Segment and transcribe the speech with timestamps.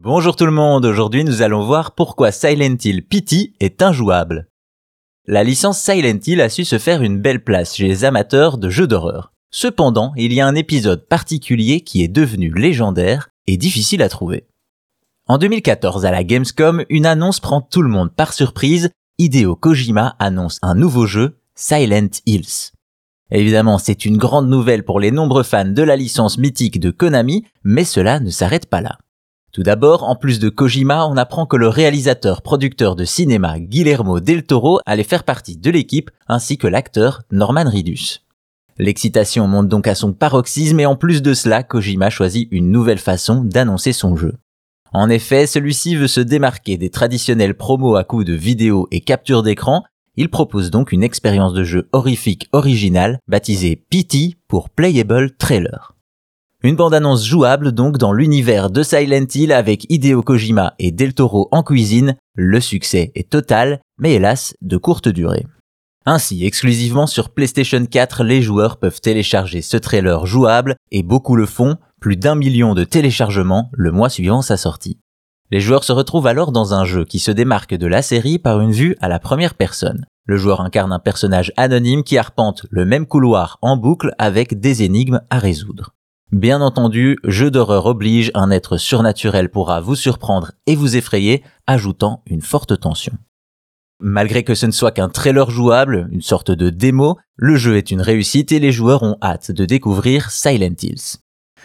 [0.00, 4.46] Bonjour tout le monde, aujourd'hui nous allons voir pourquoi Silent Hill Pity est injouable.
[5.26, 8.70] La licence Silent Hill a su se faire une belle place chez les amateurs de
[8.70, 9.32] jeux d'horreur.
[9.50, 14.46] Cependant, il y a un épisode particulier qui est devenu légendaire et difficile à trouver.
[15.26, 18.90] En 2014, à la Gamescom, une annonce prend tout le monde par surprise.
[19.18, 22.70] Hideo Kojima annonce un nouveau jeu, Silent Hills.
[23.32, 27.46] Évidemment, c'est une grande nouvelle pour les nombreux fans de la licence mythique de Konami,
[27.64, 28.98] mais cela ne s'arrête pas là.
[29.58, 34.20] Tout d'abord, en plus de Kojima, on apprend que le réalisateur producteur de cinéma Guillermo
[34.20, 38.20] del Toro allait faire partie de l'équipe, ainsi que l'acteur Norman Reedus.
[38.78, 43.00] L'excitation monte donc à son paroxysme et en plus de cela, Kojima choisit une nouvelle
[43.00, 44.34] façon d'annoncer son jeu.
[44.92, 49.42] En effet, celui-ci veut se démarquer des traditionnels promos à coups de vidéos et capture
[49.42, 49.82] d'écran,
[50.14, 55.97] il propose donc une expérience de jeu horrifique originale baptisée PT pour Playable Trailer.
[56.64, 61.46] Une bande-annonce jouable donc dans l'univers de Silent Hill avec Hideo Kojima et Del Toro
[61.52, 65.46] en cuisine, le succès est total, mais hélas de courte durée.
[66.04, 71.46] Ainsi, exclusivement sur PlayStation 4, les joueurs peuvent télécharger ce trailer jouable, et beaucoup le
[71.46, 74.98] font, plus d'un million de téléchargements le mois suivant sa sortie.
[75.52, 78.60] Les joueurs se retrouvent alors dans un jeu qui se démarque de la série par
[78.60, 80.06] une vue à la première personne.
[80.26, 84.82] Le joueur incarne un personnage anonyme qui arpente le même couloir en boucle avec des
[84.82, 85.94] énigmes à résoudre.
[86.30, 92.22] Bien entendu, jeu d'horreur oblige, un être surnaturel pourra vous surprendre et vous effrayer, ajoutant
[92.26, 93.14] une forte tension.
[94.00, 97.90] Malgré que ce ne soit qu'un trailer jouable, une sorte de démo, le jeu est
[97.90, 101.16] une réussite et les joueurs ont hâte de découvrir Silent Hills.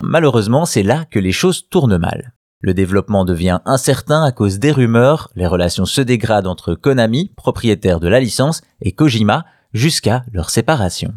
[0.00, 2.32] Malheureusement, c'est là que les choses tournent mal.
[2.60, 7.98] Le développement devient incertain à cause des rumeurs, les relations se dégradent entre Konami, propriétaire
[7.98, 11.12] de la licence, et Kojima, jusqu'à leur séparation.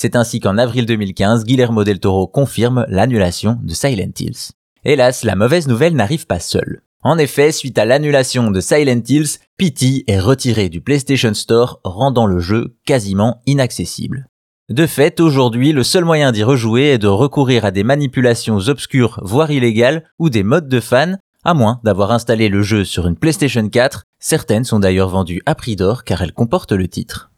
[0.00, 4.52] C'est ainsi qu'en avril 2015, Guillermo del Toro confirme l'annulation de Silent Hills.
[4.84, 6.82] Hélas, la mauvaise nouvelle n'arrive pas seule.
[7.02, 12.26] En effet, suite à l'annulation de Silent Hills, Pity est retiré du PlayStation Store, rendant
[12.26, 14.28] le jeu quasiment inaccessible.
[14.68, 19.18] De fait, aujourd'hui, le seul moyen d'y rejouer est de recourir à des manipulations obscures,
[19.24, 23.16] voire illégales, ou des modes de fans, à moins d'avoir installé le jeu sur une
[23.16, 27.32] PlayStation 4, certaines sont d'ailleurs vendues à prix d'or car elles comportent le titre.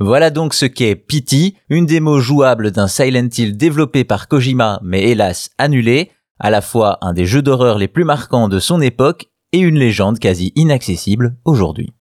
[0.00, 5.10] Voilà donc ce qu'est Pity, une démo jouable d'un Silent Hill développé par Kojima mais
[5.10, 9.26] hélas annulé, à la fois un des jeux d'horreur les plus marquants de son époque
[9.52, 11.92] et une légende quasi inaccessible aujourd'hui.